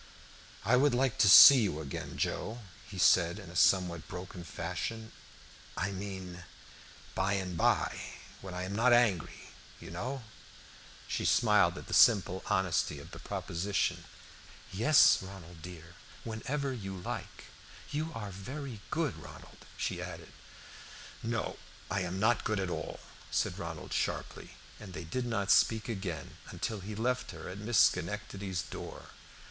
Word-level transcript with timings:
"I 0.65 0.77
would 0.77 0.95
like 0.95 1.19
to 1.19 1.29
see 1.29 1.61
you 1.61 1.79
again, 1.79 2.17
Joe," 2.17 2.61
he 2.89 2.97
said 2.97 3.37
in 3.37 3.51
a 3.51 3.55
somewhat 3.55 4.07
broken 4.07 4.43
fashion. 4.43 5.11
"I 5.77 5.91
mean, 5.91 6.43
by 7.13 7.33
and 7.33 7.55
by, 7.55 7.99
when 8.41 8.55
I 8.55 8.63
am 8.63 8.75
not 8.75 8.93
angry, 8.93 9.49
you 9.79 9.91
know." 9.91 10.23
Joe 11.07 11.25
smiled 11.25 11.77
at 11.77 11.85
the 11.85 11.93
simple 11.93 12.41
honesty 12.47 12.97
of 12.97 13.11
the 13.11 13.19
proposition. 13.19 14.05
"Yes, 14.73 15.19
Ronald 15.21 15.61
dear, 15.61 15.93
whenever 16.23 16.73
you 16.73 16.97
like. 16.97 17.43
You 17.91 18.11
are 18.15 18.31
very 18.31 18.79
good, 18.89 19.15
Ronald," 19.21 19.67
she 19.77 20.01
added. 20.01 20.33
"No, 21.21 21.59
I 21.91 21.99
am 22.01 22.19
not 22.19 22.43
good 22.43 22.59
at 22.59 22.71
all," 22.71 23.01
said 23.29 23.59
Ronald 23.59 23.93
sharply, 23.93 24.55
and 24.79 24.93
they 24.93 25.03
did 25.03 25.27
not 25.27 25.51
speak 25.51 25.87
again 25.87 26.37
until 26.49 26.79
he 26.79 26.95
left 26.95 27.29
her 27.29 27.47
at 27.47 27.59
Miss 27.59 27.77
Schenectady's 27.77 28.63
door. 28.63 29.09